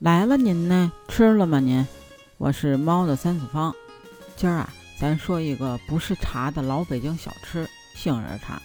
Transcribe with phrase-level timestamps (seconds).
[0.00, 0.90] 来了，您呢？
[1.08, 1.60] 吃了吗？
[1.60, 1.86] 您？
[2.38, 3.70] 我是猫的三次方。
[4.34, 8.58] 今儿啊，咱说一个不是茶的老北京小吃——杏仁茶。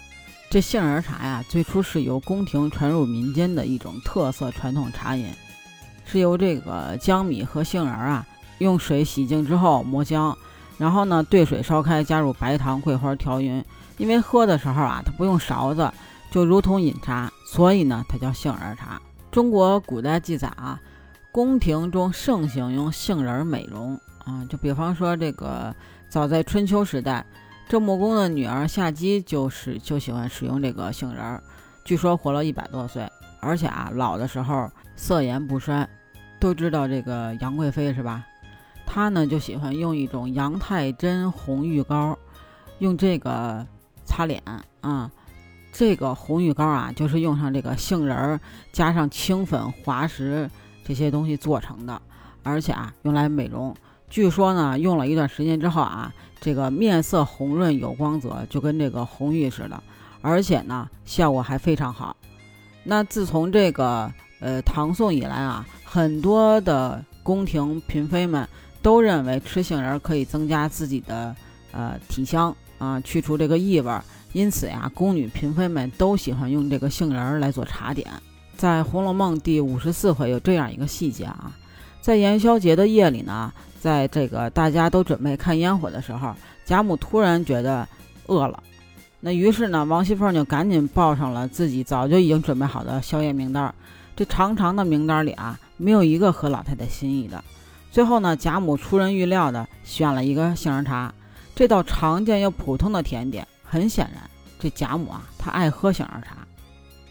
[0.50, 5.28] 这杏仁茶呀，最初是由宫廷传入民间的一种特色传统茶饮，
[6.06, 8.26] 是由这个江米和杏仁啊，
[8.60, 10.34] 用水洗净之后磨浆，
[10.78, 13.62] 然后呢兑水烧开，加入白糖、桂花调匀。
[13.98, 15.92] 因为喝的时候啊，它不用勺子，
[16.32, 19.02] 就如同饮茶，所以呢，它叫杏仁茶。
[19.30, 20.80] 中国古代记载啊。
[21.36, 25.76] 宫廷中盛行用杏仁美容啊，就比方说这个，
[26.08, 27.26] 早在春秋时代，
[27.68, 31.42] 郑穆公的女儿夏姬就是就喜欢使用这个杏仁，
[31.84, 33.06] 据说活了一百多岁，
[33.42, 35.86] 而且啊老的时候色颜不衰。
[36.40, 38.26] 都知道这个杨贵妃是吧？
[38.86, 42.18] 她呢就喜欢用一种杨太真红玉膏，
[42.80, 43.68] 用这个
[44.06, 44.42] 擦脸
[44.80, 45.12] 啊。
[45.74, 48.40] 这个红玉膏啊，就是用上这个杏仁儿
[48.72, 50.50] 加上青粉滑石。
[50.86, 52.02] 这些东西做成的，
[52.44, 53.76] 而且啊，用来美容。
[54.08, 59.82] 据说呢，用了一段时间之后啊，这个面色红润有光泽，就跟这个红玉似的，
[60.22, 62.16] 而且呢，效果还非常好。
[62.84, 68.48] 那自从这个呃唐宋以来啊，很多的宫廷嫔妃们
[68.84, 71.36] 都认为吃杏仁可以增加自己的
[71.72, 73.92] 呃体香啊，去除这个异味，
[74.34, 78.08] 因此呀，宫女嫔妃们都喜欢用这个杏仁来做茶点。
[78.58, 81.52] 在《红楼梦》第五十四回有这样一个细节啊，
[82.02, 87.88] 在元宵节的夜里呢，在这个大家都准备看烟火的时候，贾母突然觉得
[88.28, 88.64] 饿了，
[89.20, 93.74] 那于是呢，王熙凤就赶紧报上了自己早就已经准备好的宵夜名单。
[94.16, 97.44] 这长长的名单里啊，没有一个合老太太心意的。
[97.92, 101.14] 最后呢，贾母出人预料的选了一个杏仁茶，
[101.54, 103.46] 这道常见又普通的甜点。
[103.64, 104.24] 很显然，
[104.58, 106.45] 这贾母啊，她爱喝杏仁茶。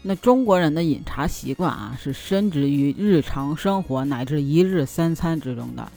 [0.07, 5.91] 那中国人的饮茶习惯啊，是深植于日常生活乃至一日三餐之中的。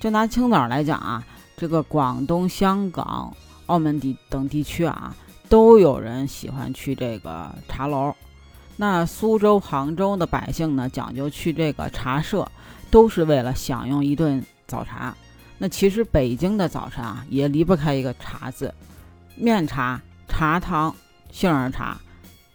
[0.00, 1.24] 就拿青岛来讲啊，
[1.56, 3.32] 这个广东、香港、
[3.66, 5.14] 澳门地等地区啊，
[5.48, 8.12] 都有人喜欢去这个茶楼。
[8.74, 12.50] 那苏州、杭州的百姓呢，讲究去这个茶社，
[12.90, 15.16] 都是为了享用一顿早茶。
[15.58, 18.74] 那其实北京的早晨啊，也离不开一个茶字：
[19.36, 20.92] 面茶、茶汤、
[21.30, 21.96] 杏仁茶，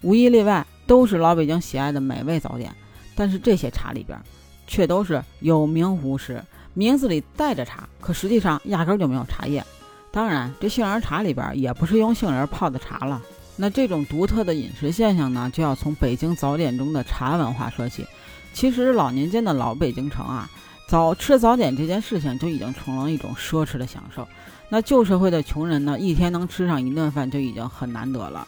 [0.01, 0.67] 无一例外。
[0.91, 2.75] 都是老北京喜爱的美味早点，
[3.15, 4.19] 但是这些茶里边，
[4.67, 6.43] 却都是有名无实，
[6.73, 9.63] 名字里带着茶，可实际上压根就没有茶叶。
[10.11, 13.21] 当然，这杏仁茶里边也不是用杏仁泡的茶了。
[13.55, 18.05] 那这种独特的饮食现象呢，就要从北京早点中的茶文化说起。
[18.51, 20.49] 其实老年间的老北京城啊，
[20.89, 24.27] 早吃早点这件事情就已经成了一种奢侈的享受。
[24.67, 28.45] 那旧社会的穷人呢，一天能吃上一顿饭就已经很难得了。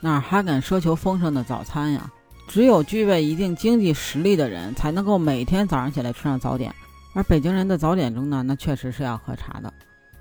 [0.00, 2.10] 哪还敢奢求丰盛的早餐呀？
[2.48, 6.74] 只有具备一定经济实力的人才能够每天早上起来吃上早点。
[7.14, 9.72] 而北京人的早点中呢，那确实是要喝茶的。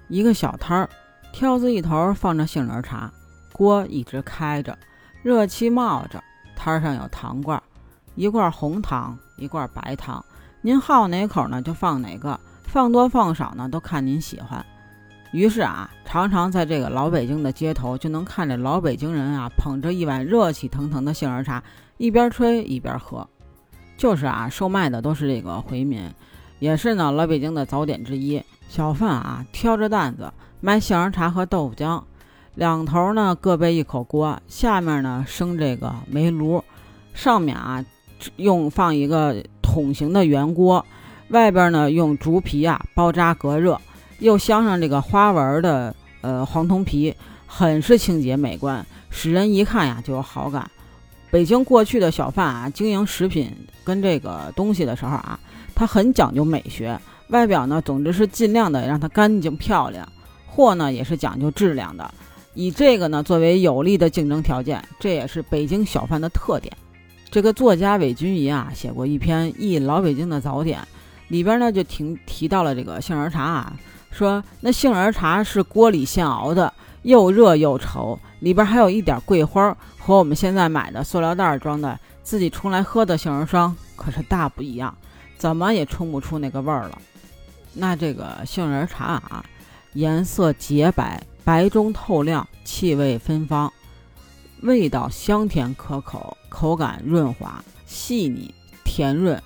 [0.07, 0.89] 一个小摊儿，
[1.31, 3.11] 挑子一头放着杏仁茶，
[3.53, 4.77] 锅一直开着，
[5.23, 6.23] 热气冒着，
[6.55, 7.61] 摊上有糖罐，
[8.15, 10.23] 一罐红糖，一罐白糖，
[10.61, 14.65] 您好哪口呢就放哪个，放多放少呢都看您喜欢。
[15.31, 21.63] 于是啊，常常在这个老北京的街头，就能看着老北京人啊，捧着一碗热气腾腾的杏仁茶，
[21.97, 23.27] 一边吹一边喝。
[23.95, 26.01] 就是啊，售卖的都是这个回民，
[26.57, 28.41] 也是呢老北京的早点之一。
[28.69, 30.31] 小贩啊，挑着担子
[30.61, 32.01] 卖杏仁茶和豆腐浆，
[32.55, 36.63] 两头呢各备一口锅，下面呢生这个煤炉，
[37.13, 37.85] 上面啊
[38.37, 40.83] 用放一个桶形的圆锅，
[41.29, 43.79] 外边呢用竹皮啊包扎隔热。
[44.19, 47.13] 又镶上这个花纹的呃黄铜皮，
[47.47, 50.69] 很是清洁美观，使人一看呀就有好感。
[51.31, 55.39] 北京过去的小贩啊，经营食品跟这个东西的时候啊，
[55.75, 56.99] 他很讲究美学，
[57.29, 60.07] 外表呢，总之是尽量的让它干净漂亮，
[60.47, 62.11] 货呢也是讲究质量的，
[62.55, 66.75] 以这个呢作为有利的竞争条件，这也是北京小贩的特点。
[67.29, 70.79] 这个作家韦君仪啊，写过一篇忆老北京的早点，
[71.27, 73.73] 里边呢就提提到了这个杏仁茶啊。
[74.11, 76.73] 说那杏仁茶是锅里现熬的，
[77.03, 84.95] 又热又稠，里边还有一点桂花，和我们现在买的塑料袋装的自己冲来喝的杏仁霜可是大不一样，
[85.37, 86.97] 怎么也冲不出那个味儿了。
[87.73, 89.45] 那这个杏仁茶啊，
[89.93, 93.71] 颜色洁白，白中透亮，气味芬芳，
[94.63, 98.53] 味道香甜可口，口感润滑细腻
[98.83, 99.41] 甜润。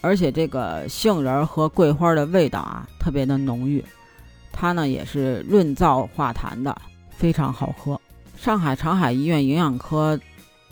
[0.00, 3.84] 而且这个杏仁和桂花的味道啊，特别的浓郁，
[4.52, 6.76] 它呢也是润燥化痰的，
[7.10, 8.00] 非常好喝。
[8.36, 10.18] 上海长海医院营养科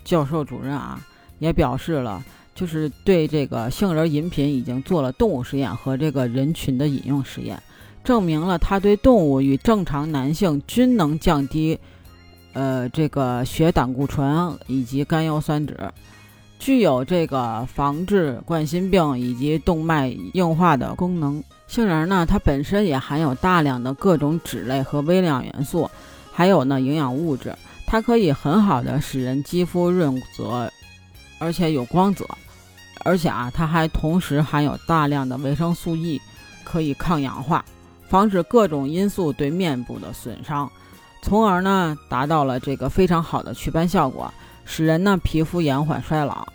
[0.04, 1.00] 教授主任啊，
[1.38, 7.62] 也表示了就是对这个杏仁饮品已经做了动物实验和这个人群的饮用实验，
[8.02, 11.78] 证明了它对动物与正常男性均能降低，
[12.54, 15.74] 呃，这个血胆固醇以及甘油三酯，
[16.58, 21.42] 具有这个防治冠心病以及动脉硬化的功能。
[21.66, 25.90] 杏仁呢，它本身也含有大量的各种脂类和微量元素，
[26.32, 27.54] 还有呢营养物质，
[27.86, 30.70] 它可以很好的使人肌肤润泽，
[31.38, 32.26] 而且有光泽。
[33.04, 36.20] 而且啊，它还同时含有大量的维生素 E，
[36.64, 37.64] 可以抗氧化，
[38.08, 40.70] 防止各种因素对面部的损伤，
[41.22, 44.32] 从而呢达到了这个非常好的祛斑效果，
[44.68, 46.46] 使人呢皮肤延缓衰老。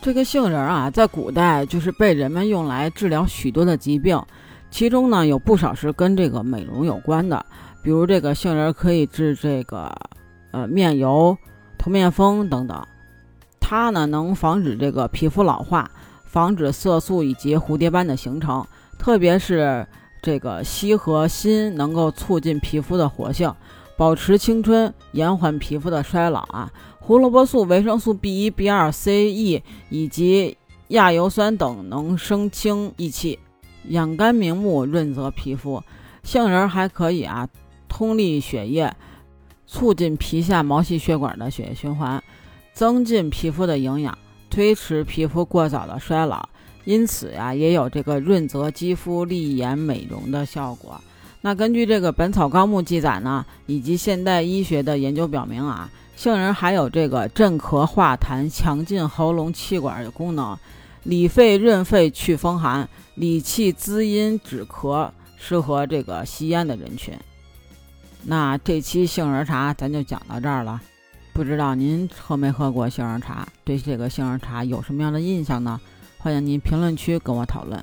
[0.00, 4.18] 这个杏仁啊，在古代就是被人们用来治疗许多的疾病，
[4.70, 7.44] 其中呢有不少是跟这个美容有关的，
[7.82, 9.94] 比如这个杏仁可以治这个
[10.52, 11.36] 呃面油、
[11.76, 12.82] 头面风等等。
[13.60, 15.88] 它呢能防止这个皮肤老化，
[16.24, 18.66] 防止色素以及蝴蝶斑的形成，
[18.98, 19.86] 特别是
[20.22, 23.54] 这个硒和锌能够促进皮肤的活性，
[24.00, 26.72] 保持青春，延缓皮肤的衰老啊。
[27.00, 30.56] 胡萝卜素、维生素 B 一、B 二、C、E 以及
[30.88, 33.38] 亚油酸等能生清益气、
[33.88, 35.82] 养肝明目、润泽皮肤。
[36.22, 37.46] 杏仁还可以啊
[37.90, 38.90] 通利血液，
[39.66, 42.24] 促进皮下毛细血管的血液循环。
[42.72, 44.16] 增进皮肤的营养，
[44.48, 46.48] 推迟皮肤过早的衰老，
[46.86, 50.98] 因此呀，也有这个润泽肌肤、利眼美容的效果。
[51.42, 60.58] 那根据这个《本草纲目》记载呢，以及现代医学的研究表明啊，杏仁还有这个镇咳化痰、强劲喉咙气管的功能，
[61.04, 67.14] 理肺润肺、祛风寒、理气滋阴止咳，适合这个吸烟的人群。
[68.22, 70.78] 那这期杏仁茶咱就讲到这儿了。
[71.32, 73.48] 不知道您喝没喝过杏仁茶？
[73.64, 75.80] 对这个杏仁茶有什么样的印象呢？
[76.18, 77.82] 欢迎您评论区跟我讨论，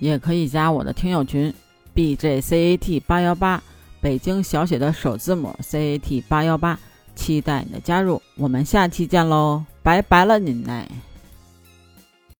[0.00, 1.54] 也可以加我的听友群
[2.00, 3.62] b j c a t 八幺八，
[4.00, 6.78] 北京小写的首字母 c a t 八幺八，
[7.14, 8.22] 期待你的加入。
[8.36, 10.88] 我们下期见喽，拜拜了您嘞。